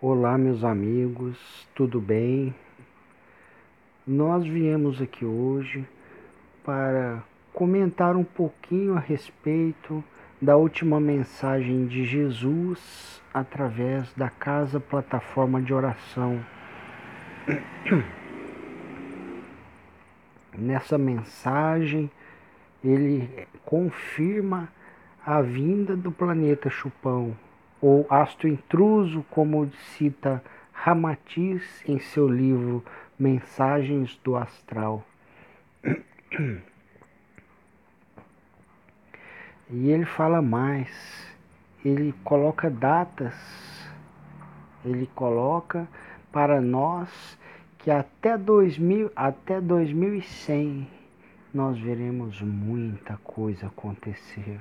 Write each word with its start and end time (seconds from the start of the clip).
Olá, 0.00 0.38
meus 0.38 0.62
amigos, 0.62 1.68
tudo 1.74 2.00
bem? 2.00 2.54
Nós 4.06 4.46
viemos 4.46 5.02
aqui 5.02 5.24
hoje 5.24 5.84
para 6.64 7.24
comentar 7.52 8.14
um 8.14 8.22
pouquinho 8.22 8.94
a 8.94 9.00
respeito 9.00 10.04
da 10.40 10.56
última 10.56 11.00
mensagem 11.00 11.88
de 11.88 12.04
Jesus 12.04 13.20
através 13.34 14.14
da 14.14 14.30
Casa 14.30 14.78
Plataforma 14.78 15.60
de 15.60 15.74
Oração. 15.74 16.46
Nessa 20.56 20.96
mensagem, 20.96 22.08
ele 22.84 23.48
confirma 23.64 24.68
a 25.26 25.42
vinda 25.42 25.96
do 25.96 26.12
planeta 26.12 26.70
Chupão 26.70 27.36
ou 27.80 28.06
astro 28.10 28.48
intruso, 28.48 29.24
como 29.30 29.70
cita 29.96 30.42
Ramatiz 30.72 31.62
em 31.88 31.98
seu 31.98 32.28
livro 32.28 32.84
Mensagens 33.18 34.18
do 34.22 34.36
Astral. 34.36 35.04
E 39.70 39.90
ele 39.90 40.06
fala 40.06 40.40
mais, 40.40 40.88
ele 41.84 42.14
coloca 42.24 42.70
datas, 42.70 43.34
ele 44.82 45.06
coloca 45.14 45.86
para 46.32 46.58
nós 46.58 47.38
que 47.76 47.90
até 47.90 48.38
2000, 48.38 49.12
até 49.14 49.60
2100 49.60 50.88
nós 51.52 51.78
veremos 51.78 52.40
muita 52.40 53.18
coisa 53.18 53.66
acontecer. 53.66 54.58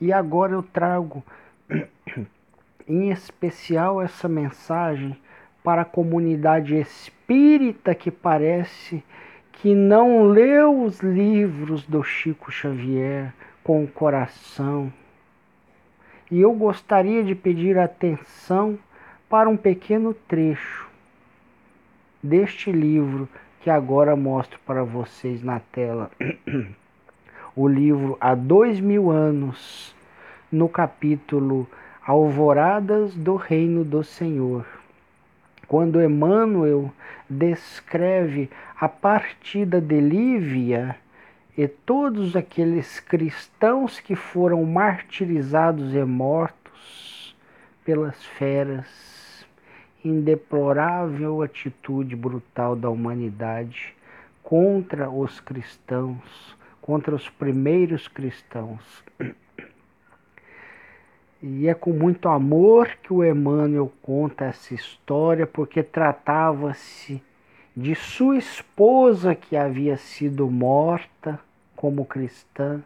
E 0.00 0.12
agora 0.12 0.52
eu 0.52 0.62
trago 0.62 1.22
em 2.86 3.10
especial 3.10 4.00
essa 4.02 4.28
mensagem 4.28 5.16
para 5.62 5.82
a 5.82 5.86
comunidade 5.86 6.76
espírita 6.76 7.94
que 7.94 8.10
parece 8.10 9.02
que 9.52 9.74
não 9.74 10.24
leu 10.24 10.82
os 10.82 11.00
livros 11.00 11.86
do 11.86 12.02
Chico 12.02 12.52
Xavier 12.52 13.32
com 13.62 13.82
o 13.82 13.88
coração. 13.88 14.92
E 16.30 16.40
eu 16.40 16.52
gostaria 16.52 17.22
de 17.22 17.34
pedir 17.34 17.78
atenção 17.78 18.78
para 19.28 19.48
um 19.48 19.56
pequeno 19.56 20.12
trecho 20.12 20.88
deste 22.22 22.70
livro 22.70 23.28
que 23.60 23.70
agora 23.70 24.14
mostro 24.14 24.58
para 24.66 24.84
vocês 24.84 25.42
na 25.42 25.60
tela. 25.60 26.10
o 27.56 27.68
livro 27.68 28.16
Há 28.20 28.34
Dois 28.34 28.80
Mil 28.80 29.10
Anos, 29.10 29.94
no 30.50 30.68
capítulo 30.68 31.68
Alvoradas 32.04 33.14
do 33.14 33.36
Reino 33.36 33.84
do 33.84 34.02
Senhor. 34.02 34.66
Quando 35.68 36.02
Emmanuel 36.02 36.92
descreve 37.30 38.50
a 38.78 38.88
partida 38.88 39.80
de 39.80 40.00
Lívia 40.00 40.96
e 41.56 41.68
todos 41.68 42.34
aqueles 42.34 42.98
cristãos 42.98 44.00
que 44.00 44.16
foram 44.16 44.64
martirizados 44.64 45.94
e 45.94 46.04
mortos 46.04 47.36
pelas 47.84 48.24
feras, 48.24 49.46
em 50.04 50.20
deplorável 50.20 51.40
atitude 51.40 52.16
brutal 52.16 52.74
da 52.74 52.90
humanidade 52.90 53.94
contra 54.42 55.08
os 55.08 55.38
cristãos, 55.38 56.56
contra 56.84 57.14
os 57.14 57.30
primeiros 57.30 58.06
cristãos. 58.08 59.02
E 61.42 61.66
é 61.66 61.72
com 61.72 61.94
muito 61.94 62.28
amor 62.28 62.90
que 63.02 63.10
o 63.10 63.24
Emmanuel 63.24 63.90
conta 64.02 64.44
essa 64.44 64.74
história, 64.74 65.46
porque 65.46 65.82
tratava-se 65.82 67.22
de 67.74 67.94
sua 67.94 68.36
esposa 68.36 69.34
que 69.34 69.56
havia 69.56 69.96
sido 69.96 70.50
morta 70.50 71.40
como 71.74 72.04
cristã. 72.04 72.82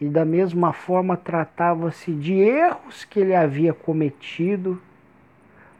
E 0.00 0.08
da 0.08 0.24
mesma 0.24 0.72
forma 0.72 1.18
tratava-se 1.18 2.12
de 2.12 2.32
erros 2.32 3.04
que 3.04 3.20
ele 3.20 3.34
havia 3.34 3.74
cometido 3.74 4.80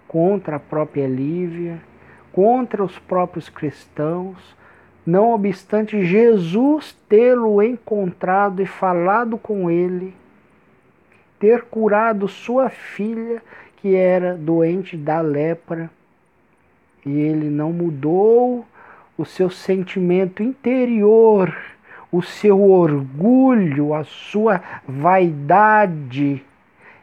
contra 0.07 0.57
a 0.57 0.61
própria 0.61 1.09
Lívia, 1.09 1.81
contra 2.31 2.85
os 2.85 2.99
próprios 2.99 3.49
cristãos, 3.49 4.55
não 5.07 5.33
obstante 5.33 6.05
Jesus 6.05 6.97
tê-lo 7.09 7.63
encontrado 7.63 8.63
e 8.63 8.67
falado 8.67 9.37
com 9.37 9.71
ele, 9.71 10.15
ter 11.39 11.63
curado 11.65 12.27
sua 12.27 12.71
filha 12.71 13.43
que 13.77 13.95
era 13.95 14.35
doente 14.35 14.97
da 14.97 15.21
lepra, 15.21 15.91
e 17.05 17.11
ele 17.11 17.51
não 17.51 17.71
mudou 17.71 18.65
o 19.19 19.25
seu 19.25 19.51
sentimento 19.51 20.43
interior, 20.43 21.55
o 22.11 22.23
seu 22.23 22.63
orgulho, 22.63 23.93
a 23.93 24.05
sua 24.05 24.63
vaidade, 24.89 26.43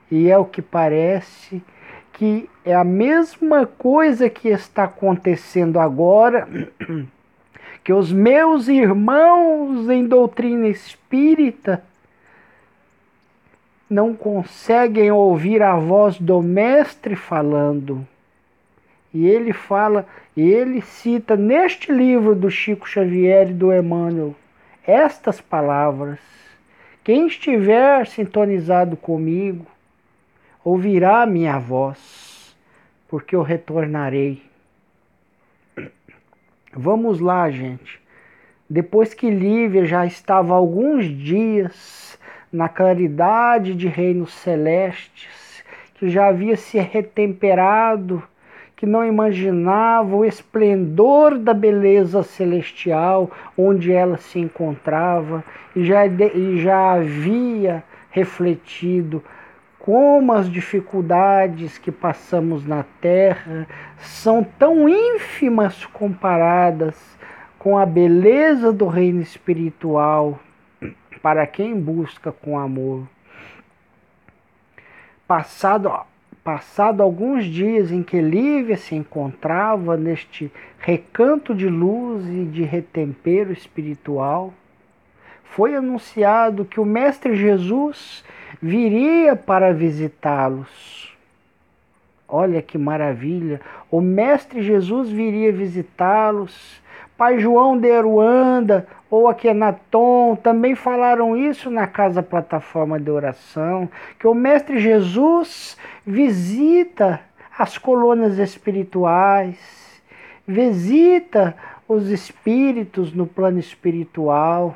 e 0.10 0.30
é 0.30 0.38
o 0.38 0.46
que 0.46 0.62
parece 0.62 1.62
que 2.14 2.50
é 2.64 2.76
a 2.76 2.84
mesma 2.84 3.66
coisa 3.66 4.30
que 4.30 4.50
está 4.50 4.84
acontecendo 4.84 5.80
agora 5.80 6.48
que 7.84 7.92
os 7.92 8.12
meus 8.12 8.68
irmãos 8.68 9.90
em 9.90 10.06
doutrina 10.06 10.68
espírita 10.68 11.84
não 13.90 14.14
conseguem 14.14 15.12
ouvir 15.12 15.62
a 15.62 15.76
voz 15.76 16.18
do 16.18 16.42
mestre 16.42 17.16
falando. 17.16 18.08
E 19.14 19.28
ele 19.28 19.52
fala, 19.52 20.06
ele 20.38 20.82
cita 20.82 21.36
neste 21.36 21.92
livro 21.92 22.34
do 22.34 22.50
Chico 22.50 22.88
Xavier 22.88 23.50
e 23.50 23.54
do 23.54 23.74
Emmanuel 23.74 24.36
estas 24.86 25.40
palavras: 25.40 26.20
Quem 27.04 27.28
estiver 27.28 28.08
sintonizado 28.08 28.98
comigo, 28.98 29.66
ouvirá 30.64 31.26
minha 31.26 31.60
voz, 31.60 32.56
porque 33.08 33.36
eu 33.36 33.42
retornarei. 33.42 34.42
Vamos 36.74 37.20
lá, 37.20 37.50
gente. 37.50 38.00
Depois 38.70 39.14
que 39.14 39.30
Lívia 39.30 39.84
já 39.84 40.06
estava 40.06 40.54
alguns 40.54 41.06
dias 41.06 42.18
na 42.52 42.70
claridade 42.70 43.76
de 43.76 43.90
reinos 43.90 44.34
celestes, 44.34 45.64
que 45.96 46.10
já 46.10 46.28
havia 46.28 46.56
se 46.56 46.80
retemperado, 46.80 48.24
que 48.78 48.86
não 48.86 49.06
imaginava 49.06 50.16
o 50.16 50.24
esplendor 50.24 51.38
da 51.38 51.54
beleza 51.54 52.24
celestial 52.24 53.30
onde 53.58 53.92
ela 53.92 54.16
se 54.16 54.40
encontrava 54.40 55.44
e 55.76 55.84
já, 55.84 56.06
e 56.08 56.62
já 56.62 56.94
havia 56.94 57.84
refletido 58.10 59.22
como 59.84 60.34
as 60.34 60.48
dificuldades 60.48 61.78
que 61.80 61.92
passamos 61.92 62.66
na 62.66 62.84
terra 63.02 63.68
são 63.98 64.44
tão 64.44 64.88
ínfimas 64.88 65.86
comparadas 65.88 66.96
com 67.58 67.78
a 67.78 67.86
beleza 67.86 68.72
do 68.72 68.88
reino 68.88 69.22
espiritual 69.22 70.40
para 71.22 71.48
quem 71.48 71.80
busca 71.80 72.32
com 72.32 72.60
amor. 72.60 73.08
Passado, 75.28 75.92
passado 76.44 77.02
alguns 77.02 77.46
dias 77.46 77.92
em 77.92 78.04
que 78.04 78.22
Lívia 78.22 78.78
se 78.78 78.94
encontrava 78.94 79.98
neste 79.98 80.52
recanto 80.78 81.56
de 81.56 81.68
luz 81.68 82.28
e 82.28 82.46
de 82.46 82.64
retempero 82.64 83.52
espiritual, 83.52 84.54
foi 85.44 85.76
anunciado 85.76 86.66
que 86.66 86.80
o 86.80 86.86
Mestre 86.86 87.36
Jesus 87.36 88.24
viria 88.62 89.36
para 89.36 89.74
visitá-los. 89.74 91.16
Olha 92.28 92.62
que 92.62 92.78
maravilha! 92.78 93.60
O 93.90 94.00
Mestre 94.00 94.62
Jesus 94.62 95.10
viria 95.10 95.52
visitá-los. 95.52 96.82
Pai 97.18 97.40
João 97.40 97.78
de 97.78 97.92
Aruanda 97.92 98.88
ou 99.10 99.28
Akenaton 99.28 100.36
também 100.38 100.74
falaram 100.74 101.36
isso 101.36 101.70
na 101.70 101.86
casa 101.86 102.24
plataforma 102.24 103.00
de 103.00 103.12
oração, 103.12 103.90
que 104.18 104.26
o 104.26 104.34
Mestre 104.34 104.80
Jesus 104.80 105.78
visita 106.06 107.20
as 107.60 107.78
colônias 107.78 108.40
espirituais, 108.40 110.02
visita 110.48 111.56
os 111.88 112.10
espíritos 112.10 113.14
no 113.14 113.28
plano 113.28 113.60
espiritual. 113.60 114.76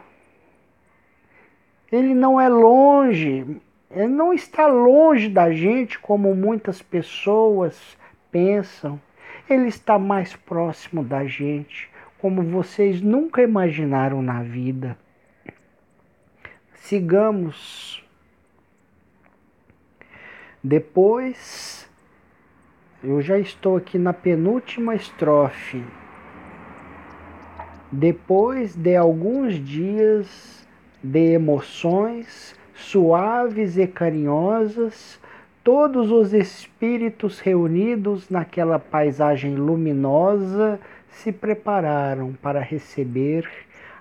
Ele 1.89 2.13
não 2.13 2.39
é 2.39 2.49
longe, 2.49 3.59
não 3.89 4.33
está 4.33 4.67
longe 4.67 5.29
da 5.29 5.51
gente 5.51 5.99
como 5.99 6.35
muitas 6.35 6.81
pessoas 6.81 7.97
pensam. 8.31 8.99
Ele 9.49 9.67
está 9.67 9.99
mais 9.99 10.35
próximo 10.35 11.03
da 11.03 11.25
gente, 11.25 11.89
como 12.19 12.41
vocês 12.41 13.01
nunca 13.01 13.41
imaginaram 13.41 14.21
na 14.21 14.41
vida. 14.41 14.97
Depois, 20.63 21.89
eu 23.03 23.21
já 23.21 23.37
estou 23.37 23.77
aqui 23.77 23.97
na 23.99 24.13
penúltima 24.13 24.95
estrofe. 24.95 25.83
Depois 27.91 28.75
de 28.75 28.95
alguns 28.95 29.63
dias 29.63 30.67
de 31.03 31.33
emoções 31.33 32.55
suaves 32.75 33.77
e 33.77 33.87
carinhosas, 33.87 35.19
todos 35.63 36.11
os 36.11 36.33
espíritos 36.33 37.39
reunidos 37.39 38.29
naquela 38.29 38.77
paisagem 38.77 39.55
luminosa 39.55 40.79
se 41.09 41.31
prepararam 41.31 42.33
para 42.33 42.59
receber 42.59 43.49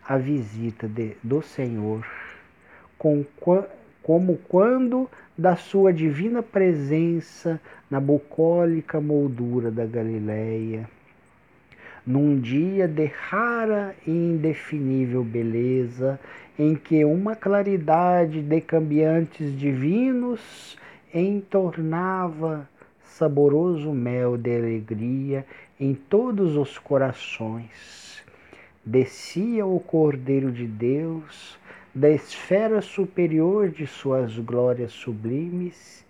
a 0.06 0.18
visita 0.18 0.86
de, 0.86 1.16
do 1.22 1.40
Senhor, 1.40 2.04
com, 2.98 3.24
como 4.02 4.36
quando 4.48 5.08
da 5.36 5.56
sua 5.56 5.92
divina 5.92 6.42
presença 6.42 7.60
na 7.90 8.00
bucólica 8.00 9.00
moldura 9.00 9.70
da 9.70 9.86
Galileia. 9.86 10.88
Num 12.06 12.38
dia 12.38 12.86
de 12.86 13.06
rara 13.06 13.94
e 14.06 14.10
indefinível 14.10 15.24
beleza, 15.24 16.20
em 16.58 16.74
que 16.74 17.04
uma 17.04 17.34
claridade 17.34 18.42
de 18.42 18.60
cambiantes 18.60 19.58
divinos 19.58 20.76
entornava 21.12 22.68
saboroso 23.02 23.92
mel 23.92 24.36
de 24.36 24.54
alegria 24.54 25.46
em 25.80 25.94
todos 25.94 26.56
os 26.56 26.78
corações. 26.78 28.22
Descia 28.84 29.64
o 29.64 29.80
Cordeiro 29.80 30.52
de 30.52 30.66
Deus 30.66 31.58
da 31.94 32.10
esfera 32.10 32.82
superior 32.82 33.70
de 33.70 33.86
suas 33.86 34.36
glórias 34.38 34.92
sublimes, 34.92 36.04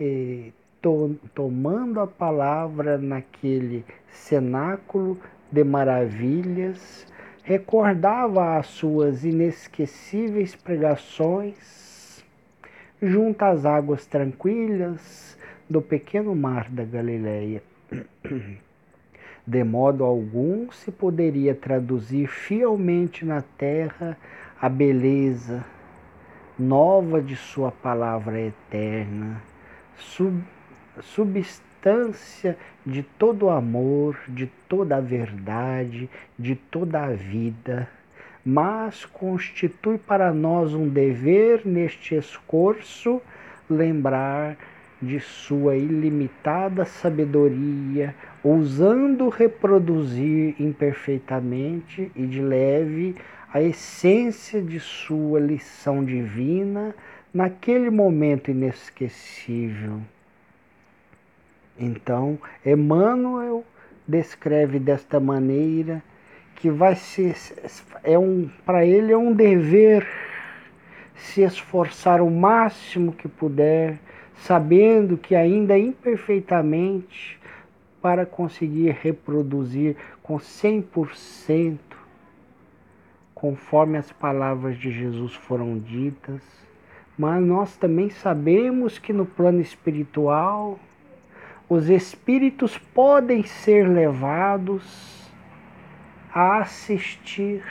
e, 0.00 0.52
to, 0.82 1.16
tomando 1.34 2.00
a 2.00 2.06
palavra 2.06 2.98
naquele 2.98 3.84
cenáculo 4.10 5.18
de 5.50 5.62
maravilhas, 5.62 7.06
recordava 7.44 8.58
as 8.58 8.66
suas 8.66 9.24
inesquecíveis 9.24 10.54
pregações 10.56 12.24
junto 13.00 13.42
às 13.42 13.64
águas 13.64 14.04
tranquilas 14.06 15.38
do 15.70 15.80
pequeno 15.80 16.34
mar 16.34 16.68
da 16.68 16.84
Galileia. 16.84 17.62
De 19.46 19.64
modo 19.64 20.04
algum 20.04 20.70
se 20.70 20.92
poderia 20.92 21.54
traduzir 21.54 22.28
fielmente 22.28 23.24
na 23.24 23.42
terra 23.42 24.16
a 24.60 24.68
beleza 24.68 25.64
nova 26.56 27.20
de 27.20 27.34
Sua 27.34 27.72
palavra 27.72 28.40
eterna, 28.40 29.42
substância 31.00 32.56
de 32.84 33.02
todo 33.02 33.46
o 33.46 33.50
amor, 33.50 34.16
de 34.28 34.46
toda 34.68 34.96
a 34.96 35.00
verdade, 35.00 36.10
de 36.38 36.54
toda 36.54 37.04
a 37.04 37.10
vida, 37.10 37.88
mas 38.44 39.04
constitui 39.04 39.98
para 39.98 40.32
nós 40.32 40.74
um 40.74 40.88
dever 40.88 41.62
neste 41.64 42.14
esforço 42.14 43.20
lembrar 43.70 44.56
de 45.00 45.18
sua 45.18 45.76
ilimitada 45.76 46.84
sabedoria, 46.84 48.14
ousando 48.42 49.28
reproduzir 49.28 50.54
imperfeitamente 50.60 52.10
e 52.14 52.24
de 52.24 52.40
leve 52.40 53.16
a 53.52 53.60
essência 53.60 54.62
de 54.62 54.78
sua 54.78 55.40
lição 55.40 56.04
divina 56.04 56.94
naquele 57.34 57.90
momento 57.90 58.50
inesquecível. 58.50 60.00
Então, 61.78 62.38
Emmanuel 62.64 63.64
descreve 64.06 64.78
desta 64.78 65.18
maneira 65.18 66.02
que 66.56 66.70
vai 66.70 66.94
ser 66.94 67.34
é 68.04 68.18
um 68.18 68.48
para 68.64 68.84
ele 68.84 69.12
é 69.12 69.16
um 69.16 69.32
dever 69.32 70.06
se 71.14 71.42
esforçar 71.42 72.20
o 72.20 72.30
máximo 72.30 73.12
que 73.12 73.28
puder, 73.28 73.98
sabendo 74.34 75.16
que 75.16 75.34
ainda 75.34 75.78
imperfeitamente 75.78 77.38
para 78.00 78.26
conseguir 78.26 78.90
reproduzir 79.00 79.96
com 80.22 80.36
100% 80.36 81.78
conforme 83.34 83.98
as 83.98 84.12
palavras 84.12 84.76
de 84.78 84.90
Jesus 84.90 85.34
foram 85.34 85.78
ditas, 85.78 86.42
mas 87.18 87.42
nós 87.42 87.76
também 87.76 88.08
sabemos 88.08 88.98
que 88.98 89.12
no 89.12 89.26
plano 89.26 89.60
espiritual 89.60 90.78
os 91.68 91.88
espíritos 91.88 92.76
podem 92.78 93.44
ser 93.44 93.88
levados 93.88 95.30
a 96.32 96.58
assistir 96.58 97.62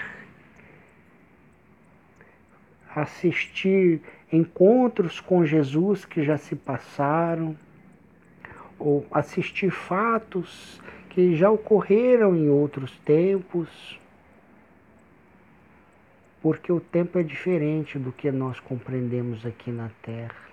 assistir 2.93 4.01
encontros 4.31 5.19
com 5.19 5.45
Jesus 5.45 6.03
que 6.03 6.23
já 6.23 6.38
se 6.38 6.55
passaram 6.55 7.57
ou 8.77 9.05
assistir 9.11 9.71
fatos 9.71 10.81
que 11.09 11.35
já 11.35 11.49
ocorreram 11.49 12.35
em 12.35 12.49
outros 12.49 12.97
tempos 12.99 13.99
porque 16.41 16.71
o 16.71 16.79
tempo 16.79 17.19
é 17.19 17.23
diferente 17.23 17.99
do 17.99 18.11
que 18.11 18.31
nós 18.31 18.59
compreendemos 18.59 19.45
aqui 19.45 19.71
na 19.71 19.91
Terra. 20.01 20.49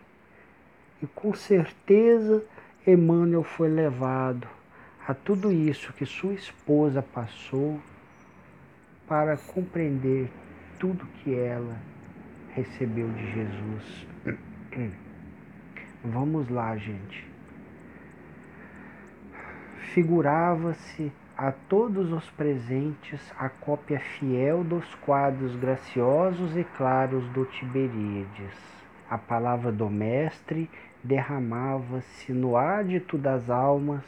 E 1.03 1.07
com 1.07 1.33
certeza 1.33 2.45
Emmanuel 2.91 3.43
foi 3.43 3.69
levado 3.69 4.49
a 5.07 5.13
tudo 5.13 5.53
isso 5.53 5.93
que 5.93 6.07
sua 6.07 6.33
esposa 6.33 7.03
passou 7.03 7.79
para 9.07 9.37
compreender 9.37 10.31
tudo 10.79 11.05
que 11.23 11.35
ela 11.35 11.77
recebeu 12.55 13.11
de 13.11 13.33
Jesus. 13.33 14.07
Vamos 16.03 16.49
lá, 16.49 16.75
gente. 16.79 17.29
Figurava-se 19.93 21.13
a 21.37 21.53
todos 21.53 22.11
os 22.11 22.31
presentes 22.31 23.21
a 23.39 23.51
cópia 23.51 24.01
fiel 24.01 24.65
dos 24.65 24.95
quadros 24.95 25.55
graciosos 25.57 26.57
e 26.57 26.65
claros 26.65 27.29
do 27.33 27.45
Tiberíades. 27.45 28.57
A 29.11 29.19
palavra 29.19 29.71
do 29.71 29.91
Mestre 29.91 30.71
derramava-se 31.09 32.35
no 32.35 32.55
ádito 32.55 33.17
das 33.17 33.49
almas 33.49 34.05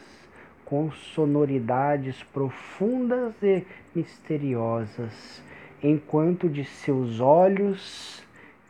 com 0.67 0.93
sonoridades 0.93 2.23
profundas 2.25 3.35
e 3.43 3.65
misteriosas, 3.95 5.43
enquanto 5.83 6.47
de 6.47 6.65
seus 6.65 7.19
olhos 7.19 8.23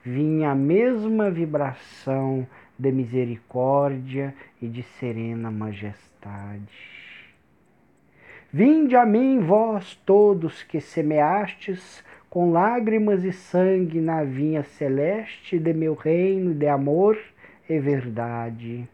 vinha 0.05 0.53
a 0.53 0.55
mesma 0.55 1.29
vibração 1.29 2.47
de 2.79 2.93
misericórdia 2.93 4.33
e 4.63 4.69
de 4.69 4.85
serena 4.85 5.51
majestade. 5.51 6.89
Vinde 8.53 8.95
a 8.97 9.05
mim, 9.05 9.41
vós 9.41 9.95
todos 10.07 10.63
que 10.63 10.81
semeastes 10.81 12.03
com 12.31 12.53
lágrimas 12.53 13.25
e 13.25 13.33
sangue 13.33 14.01
na 14.01 14.23
vinha 14.23 14.63
celeste 14.63 15.59
de 15.59 15.73
meu 15.73 15.95
reino 15.95 16.55
de 16.55 16.69
amor 16.69 17.19
e 17.71 17.79
verdade. 17.79 18.87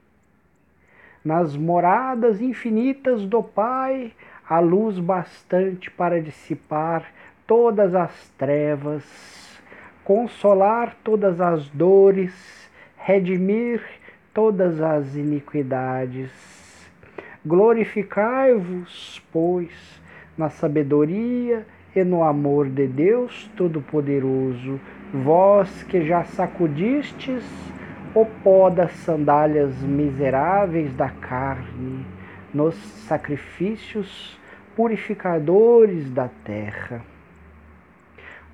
Nas 1.25 1.56
moradas 1.56 2.40
infinitas 2.40 3.25
do 3.25 3.42
Pai, 3.42 4.12
há 4.49 4.61
luz 4.61 5.00
bastante 5.00 5.90
para 5.90 6.23
dissipar 6.23 7.04
todas 7.47 7.92
as 7.92 8.28
trevas, 8.38 9.02
consolar 10.04 10.95
todas 11.02 11.40
as 11.40 11.68
dores, 11.71 12.71
redimir 12.97 13.83
todas 14.33 14.80
as 14.80 15.16
iniquidades 15.16 16.56
Glorificai-vos, 17.47 19.23
pois, 19.33 19.71
na 20.37 20.50
sabedoria 20.50 21.64
e 21.95 22.02
no 22.02 22.25
amor 22.25 22.68
de 22.68 22.88
Deus 22.88 23.49
Todo-Poderoso, 23.56 24.80
vós 25.14 25.85
que 25.85 26.04
já 26.04 26.25
sacudistes 26.25 27.45
o 28.17 28.25
pó 28.25 28.71
das 28.71 28.93
sandálias 28.93 29.75
miseráveis 29.83 30.95
da 30.95 31.11
carne, 31.11 32.07
nos 32.55 32.75
sacrifícios 33.07 34.41
purificadores 34.75 36.11
da 36.11 36.31
terra. 36.43 37.03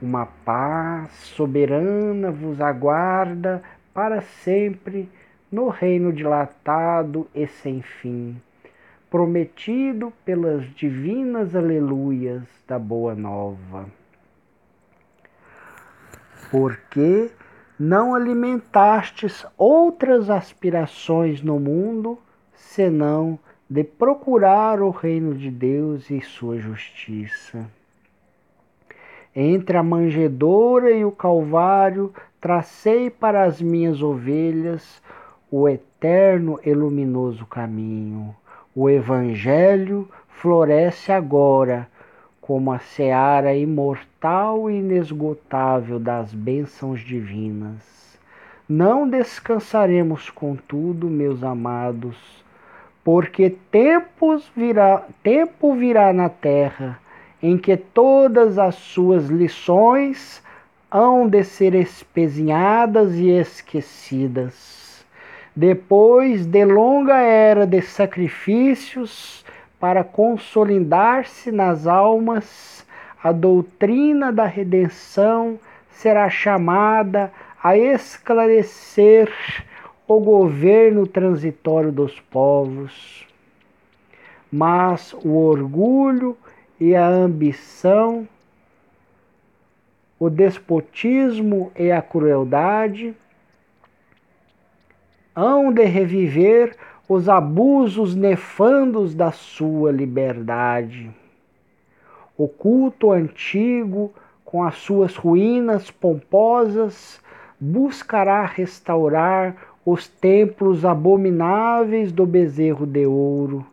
Uma 0.01 0.27
paz 0.27 1.13
soberana 1.13 2.33
vos 2.33 2.61
aguarda 2.61 3.63
para 3.95 4.21
sempre 4.21 5.09
no 5.51 5.69
reino 5.69 6.13
dilatado 6.13 7.29
e 7.33 7.47
sem 7.47 7.83
fim 7.83 8.37
prometido 9.09 10.11
pelas 10.25 10.65
divinas 10.75 11.55
aleluias 11.55 12.43
da 12.67 12.79
Boa 12.79 13.15
Nova. 13.15 13.87
Porque 16.51 17.31
não 17.83 18.15
alimentastes 18.15 19.45
outras 19.59 20.31
aspirações 20.31 21.43
no 21.43 21.59
mundo, 21.59 22.17
senão 22.55 23.37
de 23.69 23.83
procurar 23.83 24.81
o 24.81 24.91
reino 24.91 25.35
de 25.35 25.51
Deus 25.51 26.09
e 26.09 26.21
sua 26.21 26.59
justiça. 26.59 27.69
Entre 29.35 29.77
a 29.77 29.83
manjedoura 29.83 30.93
e 30.93 31.05
o 31.05 31.11
Calvário, 31.11 32.15
tracei 32.41 33.11
para 33.11 33.43
as 33.43 33.61
minhas 33.61 34.01
ovelhas 34.01 35.03
o 35.51 35.69
eterno 35.69 36.61
e 36.65 36.73
luminoso 36.73 37.45
caminho. 37.47 38.33
O 38.77 38.89
Evangelho 38.89 40.09
floresce 40.29 41.11
agora 41.11 41.89
como 42.43 42.73
a 42.73 42.81
seara 42.81 43.55
imortal 43.55 44.69
e 44.69 44.75
inesgotável 44.75 46.01
das 46.01 46.35
bênçãos 46.35 47.01
divinas. 47.01 48.19
Não 48.69 49.09
descansaremos, 49.09 50.29
contudo, 50.29 51.09
meus 51.09 51.45
amados, 51.45 52.45
porque 53.05 53.57
tempos 53.71 54.51
virá, 54.57 55.05
tempo 55.23 55.75
virá 55.75 56.13
na 56.13 56.29
terra 56.29 56.99
em 57.41 57.57
que 57.57 57.77
todas 57.77 58.59
as 58.59 58.75
suas 58.75 59.29
lições 59.29 60.43
hão 60.91 61.29
de 61.29 61.45
ser 61.45 61.75
espezinhadas 61.75 63.15
e 63.15 63.31
esquecidas. 63.31 65.05
Depois 65.55 66.45
de 66.45 66.65
longa 66.65 67.19
era 67.19 67.67
de 67.67 67.83
sacrifícios 67.83 69.45
para 69.83 70.05
consolidar-se 70.05 71.51
nas 71.51 71.89
almas, 71.89 72.87
a 73.21 73.33
doutrina 73.33 74.33
da 74.33 74.47
redenção 74.47 75.59
será 75.91 76.31
chamada 76.31 77.33
a 77.61 77.77
esclarecer 77.77 79.29
o 80.07 80.21
governo 80.21 81.05
transitório 81.05 81.91
dos 81.91 82.21
povos. 82.21 83.27
Mas 84.53 85.13
o 85.15 85.35
orgulho 85.35 86.39
e 86.79 86.95
a 86.95 87.09
ambição 87.09 88.29
o 90.23 90.31
despotismo 90.31 91.73
e 91.77 91.91
a 91.91 92.01
crueldade, 92.01 93.13
hão 95.35 95.73
de 95.73 95.83
reviver 95.83 96.77
os 97.13 97.29
abusos 97.29 98.15
nefandos 98.15 99.15
da 99.15 99.31
sua 99.31 99.93
liberdade. 99.93 101.11
O 102.39 102.49
culto 102.49 103.13
antigo, 103.13 104.13
com 104.45 104.63
as 104.63 104.77
suas 104.77 105.15
ruínas 105.15 105.91
pomposas, 105.91 107.21
buscará 107.61 108.47
restaurar 108.47 109.55
os 109.85 110.09
templos 110.09 110.85
abomináveis 110.85 112.11
do 112.11 112.25
bezerro 112.25 112.87
de 112.87 113.05
ouro, 113.05 113.67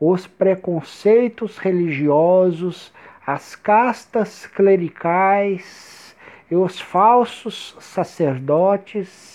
os 0.00 0.26
preconceitos 0.26 1.58
religiosos 1.58 2.92
as 3.26 3.54
castas 3.54 4.46
clericais 4.46 6.16
e 6.50 6.56
os 6.56 6.80
falsos 6.80 7.76
sacerdotes 7.78 9.31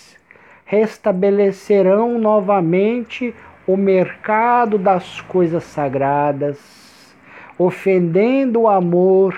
restabelecerão 0.67 2.19
novamente 2.19 3.33
o 3.65 3.77
mercado 3.77 4.77
das 4.77 5.21
coisas 5.21 5.63
sagradas, 5.63 7.15
ofendendo 7.57 8.62
o 8.62 8.67
amor 8.67 9.33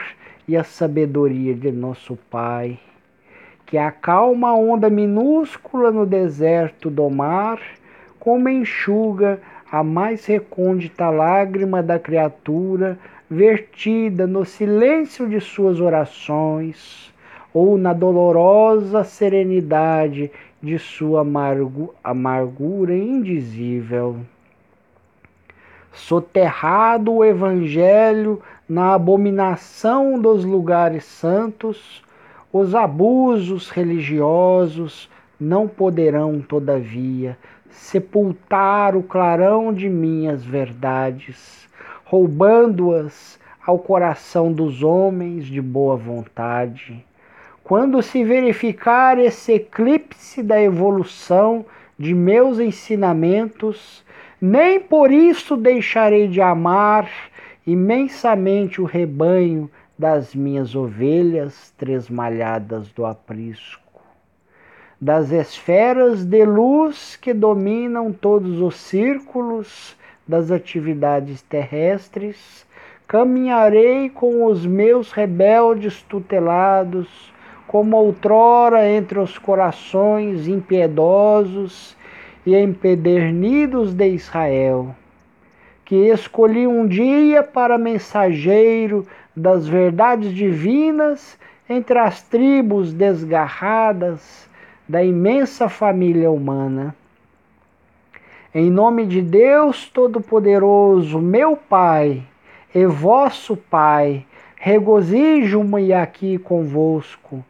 e 0.48 0.58
a 0.58 0.64
sabedoria 0.64 1.54
de 1.54 1.72
nosso 1.72 2.18
Pai, 2.32 2.80
que 3.64 3.78
acalma 3.78 4.50
a 4.50 4.56
onda 4.56 4.90
minúscula 4.90 5.92
no 5.92 6.04
deserto 6.04 6.90
do 6.90 7.08
mar, 7.12 7.60
como 8.20 8.50
enxuga 8.50 9.40
a 9.72 9.84
mais 9.84 10.26
recôndita 10.26 11.12
lágrima 11.12 11.84
da 11.84 12.00
criatura 12.00 12.98
vertida 13.30 14.26
no 14.26 14.44
silêncio 14.44 15.30
de 15.30 15.40
suas 15.40 15.80
orações 15.80 17.14
ou 17.54 17.78
na 17.78 17.94
dolorosa 17.94 19.04
serenidade 19.04 20.32
de 20.62 20.78
sua 20.78 21.22
amargu 21.22 21.94
amargura 22.04 22.96
indizível. 22.96 24.18
Soterrado 25.92 27.14
o 27.14 27.26
Evangelho 27.26 28.42
na 28.68 28.94
abominação 28.94 30.20
dos 30.20 30.46
lugares 30.46 31.04
santos, 31.04 32.04
os 32.52 32.76
abusos 32.76 33.70
religiosos 33.70 35.10
não 35.40 35.68
poderão, 35.68 36.42
todavia, 36.42 37.38
sepultar 37.70 38.96
o 38.96 39.04
clarão 39.04 39.74
de 39.74 39.90
minhas 39.90 40.44
verdades 40.44 41.60
roubando-as 42.10 43.40
ao 43.64 43.78
coração 43.78 44.52
dos 44.52 44.82
homens 44.82 45.46
de 45.46 45.62
boa 45.62 45.96
vontade. 45.96 47.06
Quando 47.70 48.02
se 48.02 48.24
verificar 48.24 49.20
esse 49.20 49.54
eclipse 49.54 50.42
da 50.42 50.60
evolução 50.60 51.64
de 52.00 52.16
meus 52.16 52.60
ensinamentos, 52.60 54.04
nem 54.42 54.80
por 54.80 55.12
isso 55.12 55.56
deixarei 55.56 56.28
de 56.28 56.42
amar 56.42 57.08
imensamente 57.68 58.82
o 58.82 58.86
rebanho 58.86 59.70
das 59.96 60.34
minhas 60.34 60.74
ovelhas 60.74 61.72
tresmalhadas 61.78 62.90
do 62.90 63.06
aprisco. 63.06 64.02
Das 65.00 65.32
esferas 65.32 66.26
de 66.26 66.44
luz 66.46 67.18
que 67.18 67.36
dominam 67.36 68.12
todos 68.12 68.60
os 68.62 68.78
círculos, 68.78 69.96
das 70.28 70.50
atividades 70.50 71.44
terrestres, 71.44 72.66
caminharei 73.08 74.10
com 74.10 74.46
os 74.46 74.66
meus 74.66 75.12
rebeldes 75.12 76.02
tutelados, 76.02 77.32
como 77.70 77.96
outrora 77.98 78.90
entre 78.90 79.20
os 79.20 79.38
corações 79.38 80.48
impiedosos 80.48 81.96
e 82.44 82.56
empedernidos 82.56 83.94
de 83.94 84.08
Israel, 84.08 84.96
que 85.86 85.96
escolhi 85.96 86.66
um 86.66 86.88
dia 86.88 87.44
para 87.44 87.78
mensageiro 87.78 89.06
das 89.36 89.68
verdades 89.68 90.34
divinas 90.34 91.38
entre 91.70 92.00
as 92.00 92.24
tribos 92.24 92.92
desgarradas 92.92 94.50
da 94.88 95.04
imensa 95.04 95.70
família 95.70 96.32
humana. 96.32 96.96
Em 98.52 98.72
nome 98.72 99.06
de 99.06 99.22
Deus 99.22 99.88
Todo-Poderoso, 99.90 101.20
meu 101.20 101.56
Pai 101.56 102.24
e 102.74 102.84
vosso 102.88 103.56
Pai, 103.56 104.26
regozijo-me 104.56 105.94
aqui 105.94 106.40
convosco 106.40 107.46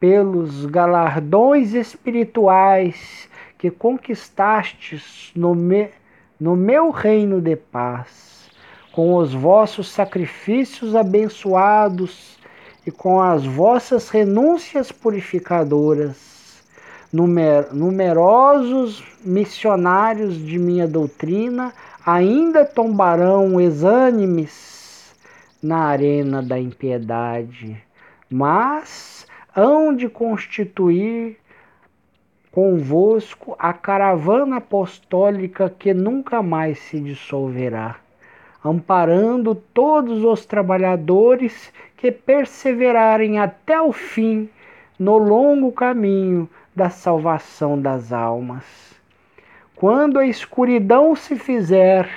pelos 0.00 0.66
galardões 0.66 1.74
espirituais 1.74 3.28
que 3.58 3.70
conquistastes 3.70 5.30
no, 5.36 5.54
me, 5.54 5.90
no 6.40 6.56
meu 6.56 6.90
reino 6.90 7.40
de 7.40 7.54
paz, 7.54 8.50
com 8.90 9.14
os 9.14 9.32
vossos 9.32 9.90
sacrifícios 9.90 10.96
abençoados 10.96 12.38
e 12.86 12.90
com 12.90 13.20
as 13.20 13.44
vossas 13.44 14.08
renúncias 14.08 14.90
purificadoras 14.90 16.30
Numer, 17.12 17.74
numerosos 17.74 19.02
missionários 19.24 20.38
de 20.38 20.56
minha 20.60 20.86
doutrina 20.86 21.74
ainda 22.06 22.64
tombarão 22.64 23.60
exânimes 23.60 25.12
na 25.60 25.86
arena 25.86 26.40
da 26.40 26.56
impiedade, 26.56 27.82
mas 28.30 29.19
hão 29.60 29.94
de 29.94 30.08
constituir 30.08 31.36
convosco 32.50 33.54
a 33.58 33.74
caravana 33.74 34.56
apostólica 34.56 35.68
que 35.68 35.92
nunca 35.92 36.42
mais 36.42 36.78
se 36.78 36.98
dissolverá, 36.98 37.96
amparando 38.64 39.54
todos 39.54 40.24
os 40.24 40.46
trabalhadores 40.46 41.72
que 41.94 42.10
perseverarem 42.10 43.38
até 43.38 43.80
o 43.80 43.92
fim 43.92 44.48
no 44.98 45.18
longo 45.18 45.70
caminho 45.70 46.48
da 46.74 46.88
salvação 46.88 47.80
das 47.80 48.14
almas. 48.14 48.64
Quando 49.76 50.18
a 50.18 50.26
escuridão 50.26 51.14
se 51.14 51.36
fizer 51.36 52.08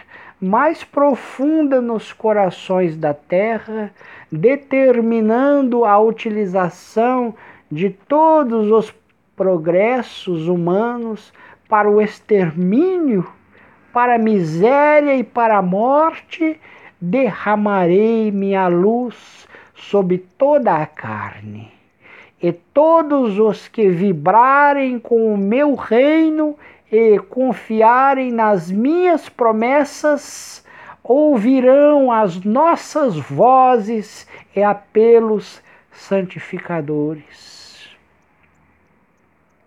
mais 0.44 0.84
profunda 0.84 1.80
nos 1.80 2.12
corações 2.12 2.98
da 2.98 3.14
terra, 3.14 3.94
determinando 4.30 5.86
a 5.86 5.98
utilização 5.98 7.34
de 7.72 7.90
todos 7.90 8.70
os 8.70 8.94
progressos 9.38 10.50
humanos 10.50 11.32
para 11.70 11.90
o 11.90 12.02
extermínio, 12.02 13.26
para 13.94 14.16
a 14.16 14.20
miséria 14.20 15.16
e 15.16 15.24
para 15.24 15.60
a 15.60 15.62
morte, 15.62 16.60
derramarei 17.00 18.30
minha 18.30 18.68
luz 18.68 19.48
sobre 19.74 20.18
toda 20.18 20.76
a 20.76 20.86
carne. 20.86 21.72
E 22.42 22.52
todos 22.52 23.40
os 23.40 23.70
que 23.70 23.88
vibrarem 23.88 25.00
com 25.00 25.34
o 25.34 25.38
meu 25.38 25.76
reino 25.76 26.58
e 26.94 27.18
confiarem 27.18 28.32
nas 28.32 28.70
minhas 28.70 29.28
promessas 29.28 30.64
ouvirão 31.04 32.12
as 32.12 32.46
nossas 32.46 33.18
vozes 33.18 34.28
e 34.56 34.62
apelos 34.62 35.60
santificadores. 35.92 37.90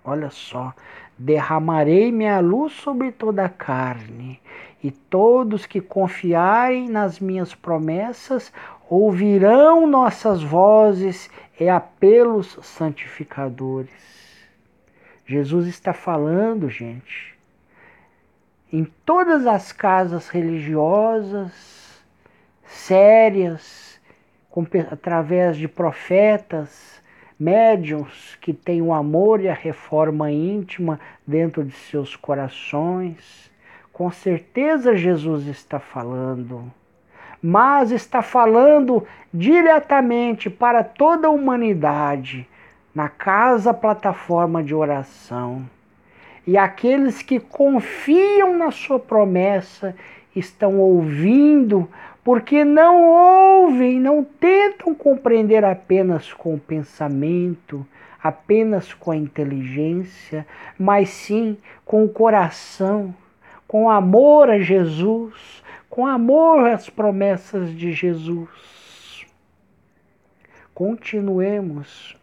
Olha 0.04 0.30
só, 0.30 0.72
derramarei 1.18 2.12
minha 2.12 2.38
luz 2.38 2.74
sobre 2.74 3.10
toda 3.10 3.46
a 3.46 3.48
carne, 3.48 4.40
e 4.80 4.92
todos 4.92 5.66
que 5.66 5.80
confiarem 5.80 6.88
nas 6.88 7.18
minhas 7.18 7.56
promessas 7.56 8.52
ouvirão 8.88 9.84
nossas 9.84 10.44
vozes 10.44 11.28
e 11.58 11.68
apelos 11.68 12.56
santificadores. 12.62 14.25
Jesus 15.26 15.66
está 15.66 15.92
falando, 15.92 16.70
gente, 16.70 17.36
em 18.72 18.84
todas 19.04 19.44
as 19.44 19.72
casas 19.72 20.28
religiosas, 20.28 21.52
sérias, 22.64 24.00
com, 24.48 24.64
através 24.88 25.56
de 25.56 25.66
profetas, 25.66 27.02
médiums 27.38 28.38
que 28.40 28.52
têm 28.52 28.80
o 28.80 28.94
amor 28.94 29.40
e 29.40 29.48
a 29.48 29.54
reforma 29.54 30.30
íntima 30.30 31.00
dentro 31.26 31.64
de 31.64 31.74
seus 31.74 32.14
corações. 32.14 33.50
Com 33.92 34.10
certeza 34.12 34.96
Jesus 34.96 35.48
está 35.48 35.80
falando, 35.80 36.72
mas 37.42 37.90
está 37.90 38.22
falando 38.22 39.04
diretamente 39.34 40.48
para 40.48 40.84
toda 40.84 41.26
a 41.26 41.30
humanidade 41.30 42.48
na 42.96 43.10
casa 43.10 43.74
plataforma 43.74 44.64
de 44.64 44.74
oração. 44.74 45.68
E 46.46 46.56
aqueles 46.56 47.20
que 47.20 47.38
confiam 47.38 48.56
na 48.56 48.70
sua 48.70 48.98
promessa 48.98 49.94
estão 50.34 50.80
ouvindo, 50.80 51.86
porque 52.24 52.64
não 52.64 53.04
ouvem, 53.04 54.00
não 54.00 54.24
tentam 54.24 54.94
compreender 54.94 55.62
apenas 55.62 56.32
com 56.32 56.54
o 56.54 56.58
pensamento, 56.58 57.86
apenas 58.22 58.94
com 58.94 59.10
a 59.10 59.16
inteligência, 59.16 60.46
mas 60.78 61.10
sim 61.10 61.58
com 61.84 62.02
o 62.02 62.08
coração, 62.08 63.14
com 63.68 63.90
amor 63.90 64.48
a 64.48 64.58
Jesus, 64.58 65.62
com 65.90 66.06
amor 66.06 66.66
às 66.66 66.88
promessas 66.88 67.76
de 67.76 67.92
Jesus. 67.92 69.26
Continuemos 70.72 72.16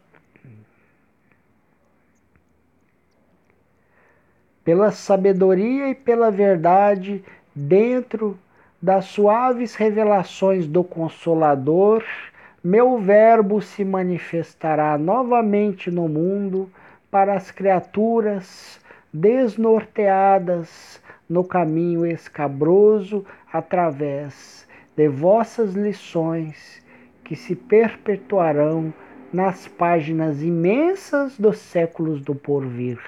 pela 4.63 4.91
sabedoria 4.91 5.89
e 5.89 5.95
pela 5.95 6.31
verdade 6.31 7.23
dentro 7.53 8.37
das 8.81 9.05
suaves 9.05 9.75
revelações 9.75 10.67
do 10.67 10.83
Consolador, 10.83 12.03
meu 12.63 12.97
Verbo 12.97 13.61
se 13.61 13.83
manifestará 13.83 14.97
novamente 14.97 15.91
no 15.91 16.07
mundo 16.07 16.69
para 17.11 17.33
as 17.33 17.51
criaturas 17.51 18.79
desnorteadas 19.13 21.01
no 21.29 21.43
caminho 21.43 22.05
escabroso 22.05 23.25
através 23.51 24.67
de 24.95 25.07
vossas 25.07 25.73
lições 25.73 26.83
que 27.23 27.35
se 27.35 27.55
perpetuarão 27.55 28.93
nas 29.31 29.67
páginas 29.67 30.41
imensas 30.41 31.37
dos 31.37 31.57
séculos 31.57 32.21
do 32.21 32.35
porvir. 32.35 32.99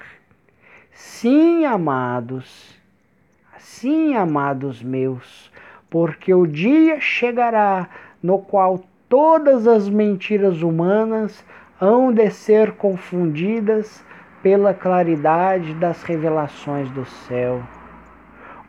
Sim, 0.98 1.66
amados, 1.66 2.74
sim, 3.58 4.14
amados 4.14 4.82
meus, 4.82 5.52
porque 5.90 6.32
o 6.32 6.46
dia 6.46 6.98
chegará 7.00 7.86
no 8.22 8.38
qual 8.38 8.82
todas 9.06 9.66
as 9.68 9.90
mentiras 9.90 10.62
humanas 10.62 11.44
hão 11.78 12.10
de 12.10 12.30
ser 12.30 12.72
confundidas 12.72 14.02
pela 14.42 14.72
claridade 14.72 15.74
das 15.74 16.02
revelações 16.02 16.90
do 16.92 17.04
céu. 17.04 17.62